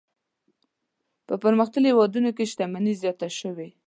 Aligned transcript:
په 1.27 1.33
پرمختللو 1.43 1.89
هېوادونو 1.91 2.29
کې 2.37 2.49
شتمني 2.51 2.93
زیاته 3.01 3.27
شوې. 3.39 3.69